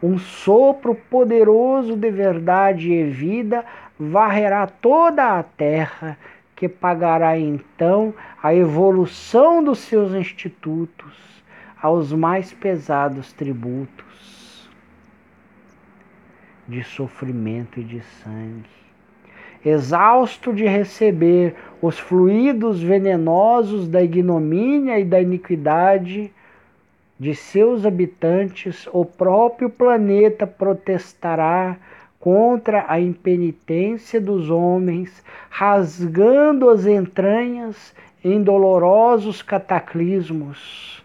Um 0.04 0.18
sopro 0.18 0.94
poderoso 0.94 1.96
de 1.96 2.12
verdade 2.12 2.92
e 2.92 3.06
vida 3.06 3.64
varrerá 3.98 4.68
toda 4.68 5.40
a 5.40 5.44
terra, 5.44 6.18
que 6.58 6.68
pagará 6.68 7.40
então 7.40 8.14
a 8.44 8.54
evolução 8.54 9.64
dos 9.64 9.80
seus 9.80 10.12
institutos 10.12 11.37
aos 11.82 12.12
mais 12.12 12.54
pesados 12.54 13.32
tributos 13.34 14.70
de 16.68 16.84
sofrimento 16.84 17.80
e 17.80 17.84
de 17.84 18.02
sangue. 18.02 18.70
Exausto 19.66 20.54
de 20.54 20.66
receber 20.66 21.56
os 21.82 21.98
fluidos 21.98 22.82
venenosos 22.82 23.88
da 23.88 24.02
ignomínia 24.02 25.00
e 25.00 25.06
da 25.06 25.22
iniquidade 25.22 26.32
de 27.20 27.34
seus 27.34 27.86
habitantes, 27.86 28.88
o 28.94 29.04
próprio 29.04 29.70
planeta 29.70 30.46
protestará 30.46 31.78
contra 32.20 32.86
a 32.88 33.00
impenitência 33.00 34.22
dos 34.22 34.50
homens, 34.50 35.24
rasgando 35.50 36.70
as 36.70 36.86
entranhas 36.86 37.96
em 38.24 38.42
dolorosos 38.44 39.42
cataclismos 39.42 41.04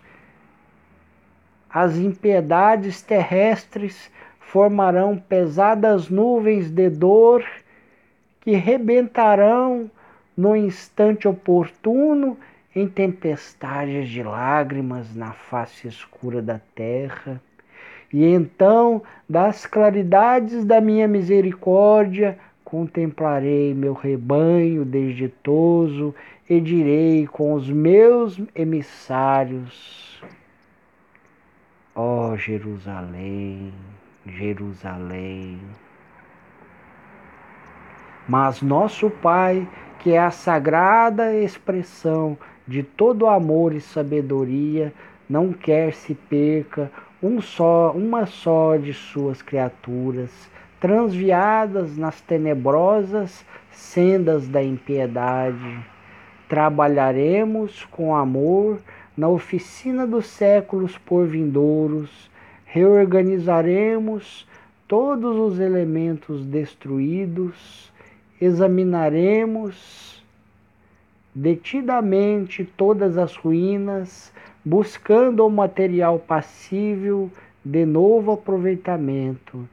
as 1.72 1.96
impiedades 1.96 3.00
terrestres 3.00 4.10
formarão 4.40 5.16
pesadas 5.16 6.10
nuvens 6.10 6.70
de 6.70 6.90
dor 6.90 7.44
que 8.40 8.52
rebentarão 8.52 9.90
no 10.36 10.54
instante 10.54 11.26
oportuno 11.26 12.36
em 12.74 12.88
tempestades 12.88 14.08
de 14.08 14.22
lágrimas 14.22 15.14
na 15.14 15.32
face 15.32 15.88
escura 15.88 16.42
da 16.42 16.60
terra. 16.74 17.40
E 18.12 18.24
então, 18.24 19.02
das 19.28 19.64
claridades 19.64 20.64
da 20.64 20.80
minha 20.80 21.08
misericórdia, 21.08 22.38
contemplarei 22.64 23.72
meu 23.74 23.94
rebanho 23.94 24.84
desditoso 24.84 26.14
e 26.48 26.60
direi 26.60 27.26
com 27.26 27.54
os 27.54 27.70
meus 27.70 28.40
emissários: 28.54 30.22
Ó 31.94 32.30
oh, 32.30 32.36
Jerusalém, 32.38 33.70
Jerusalém. 34.24 35.58
Mas 38.26 38.62
nosso 38.62 39.10
Pai, 39.10 39.68
que 39.98 40.12
é 40.12 40.18
a 40.18 40.30
sagrada 40.30 41.34
expressão 41.34 42.38
de 42.66 42.82
todo 42.82 43.26
amor 43.26 43.74
e 43.74 43.80
sabedoria, 43.80 44.90
não 45.28 45.52
quer 45.52 45.92
se 45.92 46.14
perca 46.14 46.90
um 47.22 47.42
só, 47.42 47.92
uma 47.92 48.24
só 48.24 48.76
de 48.78 48.94
suas 48.94 49.42
criaturas, 49.42 50.30
transviadas 50.80 51.94
nas 51.98 52.22
tenebrosas 52.22 53.44
sendas 53.70 54.48
da 54.48 54.62
impiedade. 54.62 55.78
Trabalharemos 56.48 57.84
com 57.90 58.16
amor 58.16 58.78
na 59.16 59.28
oficina 59.28 60.06
dos 60.06 60.26
séculos 60.26 60.96
por 60.98 61.26
vindouros, 61.26 62.30
reorganizaremos 62.64 64.46
todos 64.88 65.36
os 65.36 65.58
elementos 65.60 66.44
destruídos, 66.44 67.92
examinaremos 68.40 70.22
detidamente 71.34 72.64
todas 72.64 73.16
as 73.16 73.34
ruínas, 73.36 74.32
buscando 74.64 75.46
o 75.46 75.50
material 75.50 76.18
passível 76.18 77.30
de 77.64 77.86
novo 77.86 78.32
aproveitamento. 78.32 79.68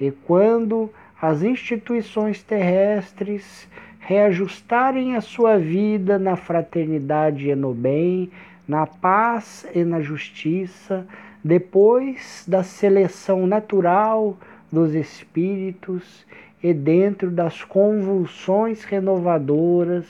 E 0.00 0.10
quando 0.10 0.90
as 1.20 1.42
instituições 1.42 2.42
terrestres 2.42 3.68
reajustarem 4.00 5.16
a 5.16 5.20
sua 5.20 5.58
vida 5.58 6.18
na 6.18 6.36
fraternidade 6.36 7.48
e 7.48 7.54
no 7.54 7.74
bem, 7.74 8.30
na 8.66 8.86
paz 8.86 9.66
e 9.74 9.84
na 9.84 10.00
justiça, 10.00 11.06
depois 11.42 12.44
da 12.46 12.62
seleção 12.62 13.46
natural 13.46 14.36
dos 14.70 14.94
espíritos 14.94 16.26
e 16.62 16.74
dentro 16.74 17.30
das 17.30 17.62
convulsões 17.62 18.82
renovadoras 18.84 20.06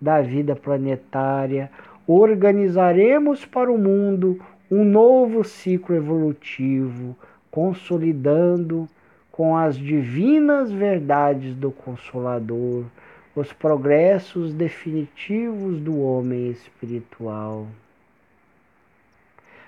da 0.00 0.20
vida 0.20 0.54
planetária, 0.54 1.70
organizaremos 2.06 3.44
para 3.44 3.70
o 3.70 3.76
mundo 3.76 4.40
um 4.70 4.84
novo 4.84 5.42
ciclo 5.42 5.96
evolutivo, 5.96 7.16
consolidando 7.50 8.88
com 9.32 9.56
as 9.56 9.76
divinas 9.76 10.70
verdades 10.70 11.54
do 11.54 11.70
Consolador 11.70 12.84
os 13.34 13.52
progressos 13.52 14.52
definitivos 14.52 15.80
do 15.80 16.00
homem 16.00 16.50
espiritual. 16.50 17.66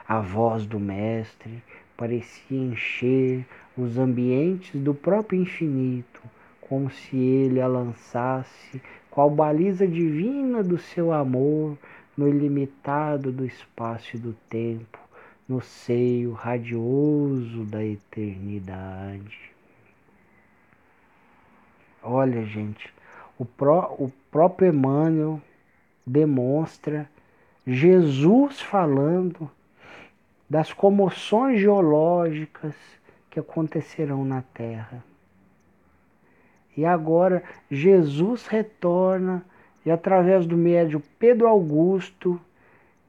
A 0.09 0.21
voz 0.21 0.67
do 0.67 0.81
Mestre 0.81 1.63
parecia 1.97 2.59
encher 2.59 3.47
os 3.77 3.97
ambientes 3.99 4.81
do 4.81 4.95
próprio 4.95 5.41
infinito, 5.41 6.21
como 6.61 6.91
se 6.91 7.17
ele 7.17 7.61
a 7.61 7.67
lançasse 7.67 8.81
qual 9.11 9.29
baliza 9.29 9.87
divina 9.87 10.63
do 10.63 10.79
seu 10.79 11.13
amor 11.13 11.77
no 12.17 12.29
ilimitado 12.29 13.33
do 13.33 13.45
espaço 13.45 14.17
e 14.17 14.19
do 14.19 14.33
tempo, 14.49 14.99
no 15.49 15.61
seio 15.61 16.33
radioso 16.33 17.65
da 17.65 17.85
eternidade. 17.85 19.51
Olha, 22.03 22.45
gente, 22.45 22.93
o, 23.41 23.45
pró, 23.47 23.97
o 23.99 24.13
próprio 24.31 24.69
Emmanuel 24.69 25.41
demonstra 26.07 27.09
Jesus 27.67 28.61
falando 28.61 29.51
das 30.49 30.75
comoções 30.75 31.59
geológicas 31.59 32.75
que 33.31 33.41
acontecerão 33.41 34.27
na 34.27 34.43
Terra. 34.43 35.03
E 36.77 36.85
agora 36.85 37.43
Jesus 37.71 38.47
retorna 38.47 39.43
e 39.87 39.91
através 39.91 40.45
do 40.45 40.57
médio 40.57 41.03
Pedro 41.19 41.49
Augusto, 41.49 42.39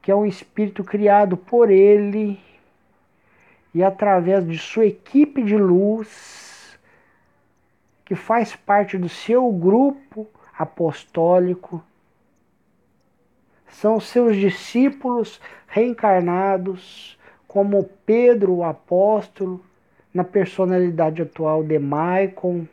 que 0.00 0.10
é 0.10 0.16
um 0.16 0.24
espírito 0.24 0.82
criado 0.82 1.36
por 1.36 1.68
ele, 1.68 2.40
e 3.74 3.82
através 3.82 4.46
de 4.46 4.56
sua 4.56 4.86
equipe 4.86 5.42
de 5.42 5.58
luz, 5.58 6.51
que 8.12 8.16
faz 8.16 8.54
parte 8.54 8.98
do 8.98 9.08
seu 9.08 9.50
grupo 9.50 10.28
apostólico, 10.54 11.82
são 13.66 13.98
seus 13.98 14.36
discípulos 14.36 15.40
reencarnados, 15.66 17.18
como 17.48 17.88
Pedro, 18.04 18.56
o 18.56 18.64
apóstolo, 18.64 19.64
na 20.12 20.24
personalidade 20.24 21.22
atual 21.22 21.64
de 21.64 21.78
Maicon, 21.78 22.66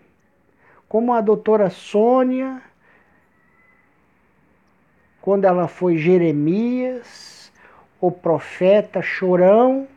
como 0.89 1.13
a 1.13 1.21
doutora 1.21 1.69
Sônia, 1.69 2.61
quando 5.21 5.45
ela 5.45 5.69
foi 5.69 5.95
Jeremias, 5.95 7.49
o 8.01 8.11
profeta 8.11 9.01
chorão, 9.01 9.87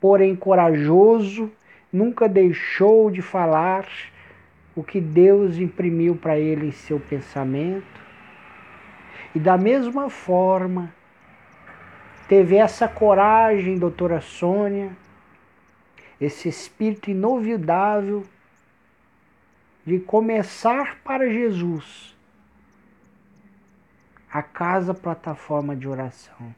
porém 0.00 0.34
corajoso, 0.34 1.52
nunca 1.92 2.26
deixou 2.26 3.10
de 3.10 3.20
falar 3.20 3.86
o 4.74 4.82
que 4.82 5.00
Deus 5.00 5.56
imprimiu 5.56 6.16
para 6.16 6.38
ele 6.38 6.66
em 6.66 6.72
seu 6.72 6.98
pensamento. 6.98 8.02
E 9.34 9.38
da 9.38 9.56
mesma 9.56 10.10
forma, 10.10 10.92
teve 12.28 12.56
essa 12.56 12.88
coragem, 12.88 13.78
doutora 13.78 14.20
Sônia, 14.20 14.96
esse 16.20 16.48
espírito 16.48 17.10
inovidável 17.10 18.24
de 19.84 19.98
começar 20.00 20.98
para 21.04 21.28
Jesus 21.28 22.16
a 24.30 24.42
casa 24.42 24.92
plataforma 24.92 25.76
de 25.76 25.86
oração. 25.86 26.54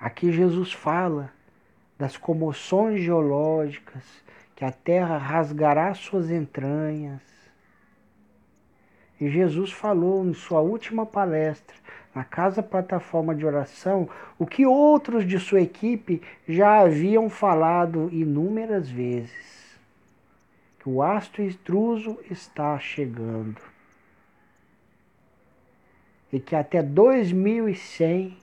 Aqui 0.00 0.32
Jesus 0.32 0.72
fala 0.72 1.32
das 1.98 2.16
comoções 2.16 3.00
geológicas, 3.02 4.02
que 4.56 4.64
a 4.64 4.72
terra 4.72 5.16
rasgará 5.18 5.94
suas 5.94 6.30
entranhas. 6.30 7.20
E 9.20 9.28
Jesus 9.28 9.70
falou 9.70 10.26
em 10.26 10.34
sua 10.34 10.60
última 10.60 11.06
palestra, 11.06 11.76
na 12.14 12.24
casa 12.24 12.62
plataforma 12.62 13.34
de 13.34 13.46
oração, 13.46 14.08
o 14.38 14.46
que 14.46 14.66
outros 14.66 15.26
de 15.26 15.38
sua 15.38 15.60
equipe 15.60 16.20
já 16.46 16.80
haviam 16.80 17.30
falado 17.30 18.08
inúmeras 18.12 18.88
vezes: 18.88 19.78
que 20.78 20.88
o 20.88 21.00
astro 21.00 21.42
intruso 21.42 22.18
está 22.28 22.78
chegando. 22.78 23.60
E 26.32 26.40
que 26.40 26.56
até 26.56 26.82
2100 26.82 28.41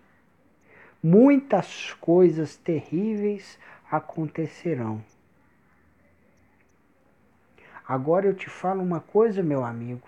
muitas 1.01 1.93
coisas 1.93 2.55
terríveis 2.55 3.57
acontecerão. 3.89 5.03
Agora 7.87 8.27
eu 8.27 8.35
te 8.35 8.49
falo 8.49 8.83
uma 8.83 8.99
coisa, 8.99 9.41
meu 9.41 9.63
amigo. 9.63 10.07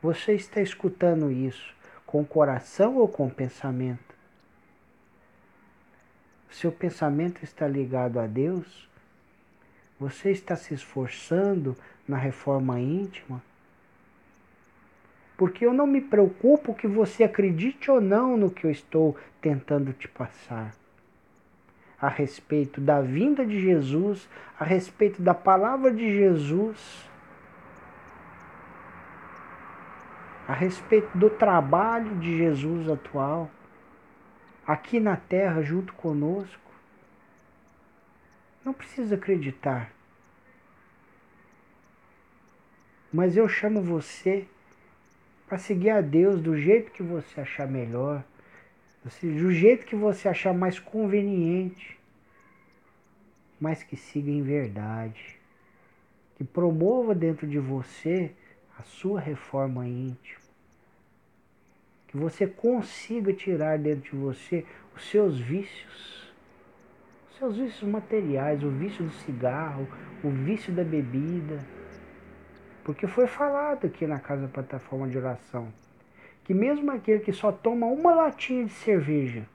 Você 0.00 0.34
está 0.34 0.60
escutando 0.60 1.30
isso 1.30 1.74
com 2.06 2.22
o 2.22 2.26
coração 2.26 2.96
ou 2.96 3.08
com 3.08 3.26
o 3.26 3.30
pensamento? 3.30 4.14
Seu 6.50 6.72
pensamento 6.72 7.44
está 7.44 7.68
ligado 7.68 8.18
a 8.18 8.26
Deus? 8.26 8.88
Você 10.00 10.30
está 10.30 10.56
se 10.56 10.72
esforçando 10.72 11.76
na 12.06 12.16
reforma 12.16 12.80
íntima? 12.80 13.42
Porque 15.38 15.64
eu 15.64 15.72
não 15.72 15.86
me 15.86 16.00
preocupo 16.00 16.74
que 16.74 16.88
você 16.88 17.22
acredite 17.22 17.88
ou 17.88 18.00
não 18.00 18.36
no 18.36 18.50
que 18.50 18.64
eu 18.64 18.70
estou 18.72 19.16
tentando 19.40 19.92
te 19.92 20.08
passar. 20.08 20.74
A 22.02 22.08
respeito 22.08 22.80
da 22.80 23.00
vinda 23.00 23.46
de 23.46 23.60
Jesus, 23.60 24.28
a 24.58 24.64
respeito 24.64 25.22
da 25.22 25.32
palavra 25.32 25.92
de 25.92 26.12
Jesus, 26.12 27.08
a 30.48 30.52
respeito 30.52 31.16
do 31.16 31.30
trabalho 31.30 32.16
de 32.16 32.36
Jesus 32.36 32.90
atual, 32.90 33.48
aqui 34.66 34.98
na 34.98 35.16
terra 35.16 35.62
junto 35.62 35.92
conosco. 35.92 36.72
Não 38.64 38.72
precisa 38.72 39.14
acreditar. 39.14 39.92
Mas 43.12 43.36
eu 43.36 43.48
chamo 43.48 43.80
você 43.80 44.44
para 45.48 45.56
seguir 45.56 45.90
a 45.90 46.02
Deus 46.02 46.40
do 46.42 46.56
jeito 46.58 46.92
que 46.92 47.02
você 47.02 47.40
achar 47.40 47.66
melhor, 47.66 48.22
do 49.22 49.50
jeito 49.50 49.86
que 49.86 49.96
você 49.96 50.28
achar 50.28 50.52
mais 50.52 50.78
conveniente, 50.78 51.98
mas 53.58 53.82
que 53.82 53.96
siga 53.96 54.30
em 54.30 54.42
verdade, 54.42 55.38
que 56.36 56.44
promova 56.44 57.14
dentro 57.14 57.46
de 57.46 57.58
você 57.58 58.30
a 58.78 58.82
sua 58.82 59.18
reforma 59.20 59.88
íntima, 59.88 60.38
que 62.08 62.16
você 62.16 62.46
consiga 62.46 63.32
tirar 63.32 63.78
dentro 63.78 64.10
de 64.10 64.16
você 64.16 64.66
os 64.94 65.10
seus 65.10 65.40
vícios, 65.40 66.30
os 67.30 67.38
seus 67.38 67.56
vícios 67.56 67.88
materiais, 67.88 68.62
o 68.62 68.70
vício 68.70 69.02
do 69.02 69.12
cigarro, 69.12 69.88
o 70.22 70.28
vício 70.28 70.72
da 70.74 70.84
bebida 70.84 71.58
porque 72.88 73.06
foi 73.06 73.26
falado 73.26 73.86
aqui 73.86 74.06
na 74.06 74.18
casa 74.18 74.48
plataforma 74.48 75.06
de 75.06 75.18
oração 75.18 75.68
que 76.42 76.54
mesmo 76.54 76.90
aquele 76.90 77.20
que 77.20 77.34
só 77.34 77.52
toma 77.52 77.84
uma 77.84 78.14
latinha 78.14 78.64
de 78.64 78.72
cerveja 78.72 79.46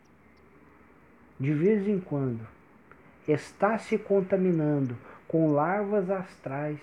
de 1.39 1.51
vez 1.51 1.87
em 1.87 1.99
quando 1.99 2.47
está 3.27 3.79
se 3.79 3.97
contaminando 3.97 4.95
com 5.27 5.51
larvas 5.51 6.11
astrais 6.11 6.79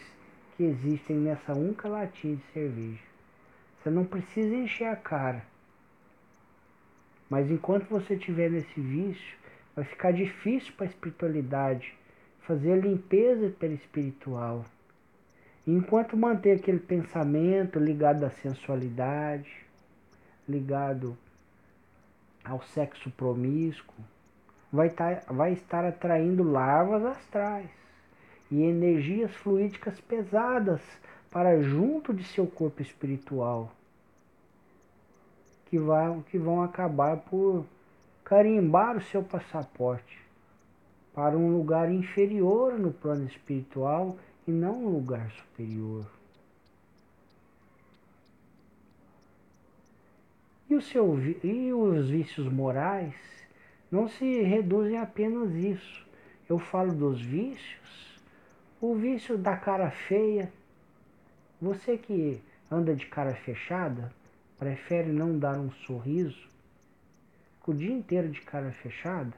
que 0.57 0.65
existem 0.65 1.19
nessa 1.19 1.53
única 1.53 1.89
latinha 1.89 2.35
de 2.35 2.43
cerveja. 2.53 3.05
Você 3.79 3.89
não 3.89 4.05
precisa 4.05 4.53
encher 4.53 4.89
a 4.89 4.97
cara. 4.97 5.45
Mas 7.29 7.49
enquanto 7.49 7.89
você 7.89 8.15
estiver 8.15 8.51
nesse 8.51 8.81
vício, 8.81 9.39
vai 9.77 9.85
ficar 9.85 10.11
difícil 10.11 10.73
para 10.77 10.87
a 10.87 10.89
espiritualidade 10.89 11.95
fazer 12.41 12.73
a 12.73 12.77
limpeza 12.77 13.51
pela 13.51 13.75
espiritual. 13.75 14.65
Enquanto 15.73 16.17
manter 16.17 16.57
aquele 16.57 16.81
pensamento 16.81 17.79
ligado 17.79 18.25
à 18.25 18.31
sensualidade, 18.31 19.49
ligado 20.49 21.17
ao 22.45 22.61
sexo 22.61 23.09
promíscuo, 23.13 23.95
vai, 24.73 24.91
tar, 24.91 25.21
tá, 25.21 25.33
vai 25.33 25.53
estar 25.53 25.85
atraindo 25.85 26.43
larvas 26.43 27.05
astrais 27.05 27.71
e 28.51 28.65
energias 28.65 29.33
fluídicas 29.37 30.01
pesadas 30.01 30.81
para 31.31 31.63
junto 31.63 32.13
de 32.13 32.25
seu 32.25 32.49
corpo 32.49 32.83
espiritual, 32.83 33.71
que, 35.67 35.79
vai, 35.79 36.21
que 36.33 36.37
vão 36.37 36.65
acabar 36.65 37.17
por 37.17 37.65
carimbar 38.25 38.97
o 38.97 39.03
seu 39.03 39.23
passaporte 39.23 40.21
para 41.15 41.39
um 41.39 41.57
lugar 41.57 41.93
inferior 41.93 42.77
no 42.77 42.93
plano 42.93 43.25
espiritual 43.29 44.17
e 44.51 44.53
não 44.53 44.85
um 44.85 44.89
lugar 44.89 45.31
superior. 45.31 46.05
E, 50.69 50.75
o 50.75 50.83
seu, 50.83 51.19
e 51.45 51.73
os 51.73 52.11
vícios 52.11 52.53
morais 52.53 53.15
não 53.91 54.09
se 54.09 54.43
reduzem 54.43 54.99
a 54.99 55.03
apenas 55.03 55.55
isso. 55.55 56.07
eu 56.49 56.59
falo 56.59 56.93
dos 56.93 57.21
vícios, 57.23 58.21
o 58.81 58.95
vício 58.95 59.39
da 59.39 59.57
cara 59.57 59.91
feia. 59.91 60.53
Você 61.63 61.97
que 61.97 62.41
anda 62.71 62.95
de 62.95 63.07
cara 63.07 63.35
fechada, 63.35 64.13
prefere 64.59 65.13
não 65.13 65.39
dar 65.39 65.59
um 65.59 65.71
sorriso, 65.71 66.49
o 67.71 67.75
dia 67.75 67.93
inteiro 67.93 68.29
de 68.29 68.41
cara 68.41 68.73
fechada, 68.73 69.33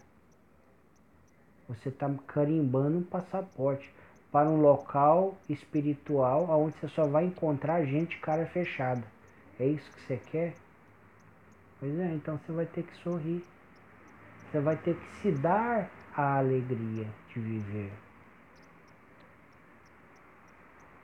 você 1.68 1.90
está 1.90 2.08
carimbando 2.26 2.98
um 2.98 3.02
passaporte 3.02 3.90
para 4.32 4.48
um 4.48 4.60
local 4.60 5.36
espiritual 5.48 6.48
onde 6.48 6.76
você 6.78 6.88
só 6.88 7.06
vai 7.06 7.26
encontrar 7.26 7.84
gente 7.84 8.18
cara 8.18 8.46
fechada. 8.46 9.04
É 9.60 9.66
isso 9.66 9.88
que 9.92 10.00
você 10.00 10.16
quer? 10.16 10.54
Pois 11.78 11.98
é, 12.00 12.14
então 12.14 12.38
você 12.38 12.50
vai 12.50 12.64
ter 12.64 12.82
que 12.82 12.96
sorrir. 13.02 13.44
Você 14.50 14.58
vai 14.58 14.76
ter 14.76 14.96
que 14.96 15.16
se 15.20 15.30
dar 15.30 15.90
a 16.16 16.38
alegria 16.38 17.06
de 17.28 17.40
viver. 17.40 17.92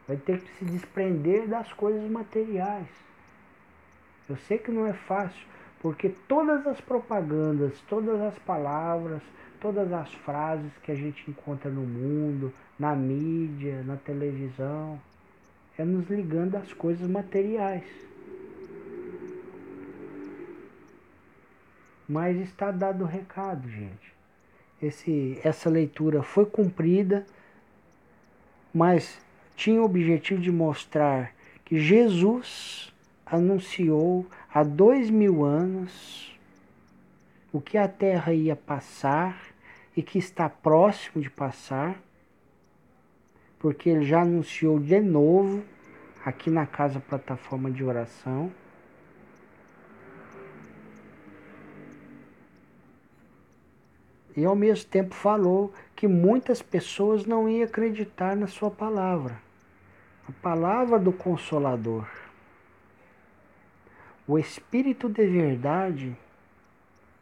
Vai 0.07 0.17
ter 0.17 0.41
que 0.41 0.59
se 0.59 0.65
desprender 0.65 1.47
das 1.47 1.71
coisas 1.75 2.11
materiais. 2.11 2.89
Eu 4.29 4.37
sei 4.37 4.57
que 4.59 4.71
não 4.71 4.87
é 4.87 4.95
fácil, 4.95 5.47
porque 5.81 6.09
todas 6.27 6.67
as 6.67 6.81
propagandas, 6.81 7.79
todas 7.89 8.21
as 8.21 8.39
palavras, 8.41 9.23
todas 9.61 9.93
as 9.93 10.13
frases 10.15 10.71
que 10.83 10.93
a 10.93 10.95
gente 10.95 11.31
encontra 11.31 11.71
no 11.71 11.83
mundo, 11.83 12.53
na 12.79 12.95
mídia, 12.95 13.83
na 13.83 13.97
televisão, 13.97 15.01
é 15.77 15.85
nos 15.85 16.09
ligando 16.09 16.57
às 16.57 16.73
coisas 16.73 17.09
materiais. 17.09 17.85
Mas 22.09 22.37
está 22.41 22.71
dado 22.71 23.05
o 23.05 23.07
recado, 23.07 23.69
gente. 23.69 24.15
Esse, 24.81 25.39
essa 25.43 25.69
leitura 25.69 26.23
foi 26.23 26.47
cumprida, 26.47 27.27
mas 28.73 29.21
tinha 29.57 29.83
o 29.83 29.85
objetivo 29.85 30.41
de 30.41 30.53
mostrar 30.53 31.33
que 31.65 31.79
Jesus 31.79 32.93
anunciou 33.27 34.25
há 34.53 34.63
dois 34.63 35.11
mil 35.11 35.45
anos 35.45 36.38
o 37.53 37.61
que 37.61 37.79
a 37.79 37.89
Terra 37.89 38.33
ia 38.33 38.55
passar 38.55 39.41
e 39.97 40.03
que 40.03 40.19
está 40.19 40.49
próximo 40.49 41.23
de 41.23 41.31
passar, 41.31 42.01
porque 43.59 43.89
ele 43.89 44.05
já 44.05 44.23
anunciou 44.23 44.79
de 44.79 45.01
novo 45.01 45.65
aqui 46.25 46.51
na 46.51 46.67
casa 46.67 47.01
plataforma 47.01 47.71
de 47.71 47.83
oração. 47.83 48.53
E 54.37 54.45
ao 54.45 54.55
mesmo 54.55 54.89
tempo 54.89 55.15
falou 55.15 55.73
que 55.97 56.07
muitas 56.07 56.63
pessoas 56.63 57.27
não 57.27 57.49
iam 57.49 57.65
acreditar 57.65 58.37
na 58.37 58.47
sua 58.47 58.71
palavra, 58.71 59.41
a 60.29 60.33
palavra 60.41 60.97
do 60.97 61.13
Consolador. 61.13 62.07
O 64.29 64.39
Espírito 64.39 65.09
de 65.09 65.27
verdade 65.27 66.17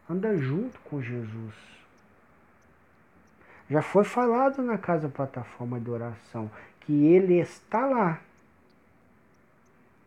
anda 0.08 0.36
junto 0.36 0.78
com 0.80 1.00
Jesus. 1.00 1.54
Já 3.68 3.82
foi 3.82 4.04
falado 4.04 4.62
na 4.62 4.78
casa 4.78 5.08
plataforma 5.08 5.80
de 5.80 5.90
oração 5.90 6.50
que 6.80 7.06
ele 7.06 7.40
está 7.40 7.84
lá 7.86 8.20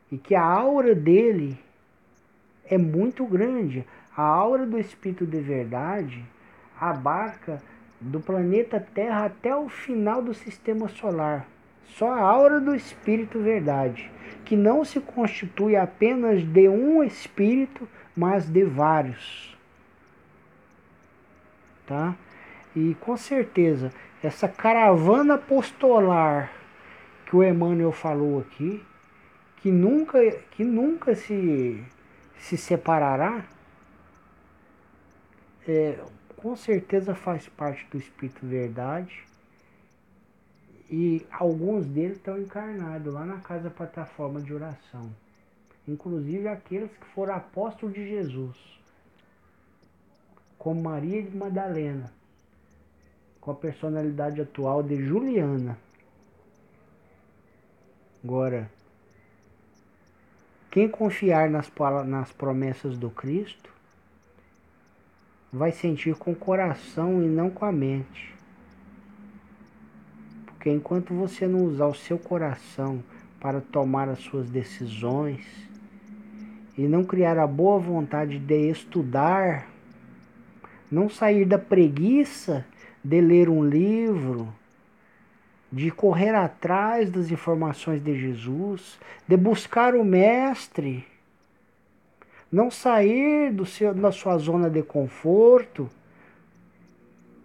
e 0.09 0.17
que 0.17 0.33
a 0.33 0.43
aura 0.43 0.95
dele 0.95 1.59
é 2.65 2.77
muito 2.77 3.25
grande. 3.25 3.85
A 4.15 4.23
aura 4.23 4.65
do 4.65 4.79
Espírito 4.79 5.25
de 5.25 5.39
verdade 5.39 6.25
abarca 6.79 7.62
do 7.99 8.19
planeta 8.19 8.79
Terra 8.79 9.25
até 9.25 9.53
o 9.55 9.67
final 9.67 10.21
do 10.21 10.33
sistema 10.33 10.88
solar. 10.88 11.45
Só 11.85 12.12
a 12.12 12.21
aura 12.21 12.62
do 12.62 12.73
Espírito 12.73 13.39
verdade 13.39 14.09
que 14.45 14.55
não 14.55 14.83
se 14.83 14.99
constitui 14.99 15.75
apenas 15.75 16.43
de 16.43 16.67
um 16.67 17.03
espírito, 17.03 17.88
mas 18.15 18.49
de 18.49 18.63
vários. 18.63 19.55
Tá? 21.89 22.15
E 22.75 22.93
com 22.99 23.17
certeza, 23.17 23.91
essa 24.21 24.47
caravana 24.47 25.34
apostolar 25.34 26.52
que 27.25 27.36
o 27.36 27.43
Emmanuel 27.43 27.91
falou 27.91 28.41
aqui, 28.41 28.86
que 29.58 29.71
nunca, 29.71 30.19
que 30.52 30.63
nunca 30.63 31.15
se, 31.15 31.84
se 32.38 32.56
separará, 32.58 33.43
é, 35.67 35.97
com 36.38 36.56
certeza 36.56 37.15
faz 37.15 37.49
parte 37.49 37.88
do 37.89 37.97
Espírito 37.97 38.45
Verdade 38.45 39.23
e 40.91 41.25
alguns 41.32 41.88
deles 41.88 42.17
estão 42.17 42.38
encarnados 42.38 43.12
lá 43.12 43.25
na 43.25 43.39
casa 43.39 43.71
plataforma 43.71 44.39
de 44.39 44.54
oração. 44.54 45.10
Inclusive 45.88 46.47
aqueles 46.47 46.91
que 46.91 47.06
foram 47.08 47.34
apóstolos 47.34 47.95
de 47.95 48.08
Jesus. 48.08 48.79
Como 50.60 50.84
Maria 50.84 51.24
de 51.24 51.36
Madalena. 51.36 52.13
Com 53.41 53.50
a 53.50 53.56
personalidade 53.56 54.39
atual 54.41 54.84
de 54.84 55.04
Juliana. 55.04 55.76
Agora, 58.24 58.69
quem 60.69 60.88
confiar 60.88 61.50
nas, 61.50 61.72
nas 62.06 62.32
promessas 62.32 62.98
do 62.98 63.10
Cristo 63.10 63.74
vai 65.52 65.72
sentir 65.72 66.15
com 66.15 66.32
o 66.32 66.36
coração 66.36 67.24
e 67.24 67.28
não 67.28 67.50
com 67.50 67.65
a 67.65 67.72
mente. 67.72 68.36
Porque 70.45 70.69
enquanto 70.69 71.13
você 71.13 71.48
não 71.48 71.63
usar 71.63 71.88
o 71.88 71.95
seu 71.95 72.19
coração 72.19 73.02
para 73.39 73.62
tomar 73.62 74.10
as 74.10 74.19
suas 74.19 74.50
decisões 74.50 75.45
e 76.78 76.82
não 76.82 77.06
criar 77.06 77.39
a 77.39 77.48
boa 77.48 77.80
vontade 77.80 78.38
de 78.38 78.69
estudar, 78.69 79.67
não 80.91 81.10
sair 81.10 81.45
da 81.45 81.60
preguiça 81.60 82.65
de 83.04 83.21
ler 83.21 83.49
um 83.49 83.63
livro, 83.63 84.54
de 85.71 85.91
correr 85.91 86.34
atrás 86.34 87.12
das 87.12 87.32
informações 87.32 88.04
de 88.04 88.19
Jesus, 88.19 88.99
de 89.28 89.38
buscar 89.38 89.93
o 89.95 90.04
Mestre, 90.04 91.06
não 92.52 92.71
sair 92.71 93.54
do 93.54 93.65
seu, 93.65 93.93
da 93.93 94.12
sua 94.12 94.38
zona 94.38 94.69
de 94.69 94.82
conforto 94.82 95.89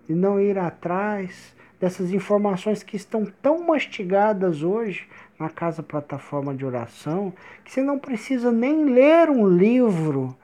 e 0.08 0.14
não 0.14 0.40
ir 0.40 0.58
atrás 0.58 1.54
dessas 1.78 2.12
informações 2.12 2.82
que 2.82 2.96
estão 2.96 3.26
tão 3.42 3.66
mastigadas 3.66 4.62
hoje 4.62 5.06
na 5.38 5.50
casa 5.50 5.82
plataforma 5.82 6.54
de 6.54 6.64
oração, 6.64 7.32
que 7.62 7.70
você 7.70 7.82
não 7.82 7.98
precisa 7.98 8.50
nem 8.50 8.86
ler 8.86 9.28
um 9.28 9.46
livro, 9.46 10.34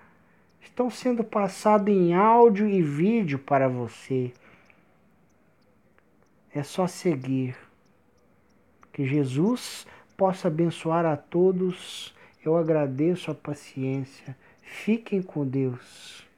estão 0.61 0.91
sendo 0.91 1.25
passados 1.25 1.93
em 1.93 2.15
áudio 2.15 2.69
e 2.69 2.83
vídeo 2.83 3.39
para 3.39 3.69
você. 3.69 4.33
É 6.55 6.63
só 6.63 6.87
seguir. 6.87 7.57
Que 8.93 9.07
Jesus 9.07 9.87
possa 10.17 10.49
abençoar 10.49 11.07
a 11.07 11.17
todos. 11.17 12.15
Eu 12.45 12.57
agradeço 12.57 13.31
a 13.31 13.35
paciência. 13.35 14.37
Fiquem 14.63 15.23
com 15.23 15.47
Deus. 15.47 16.30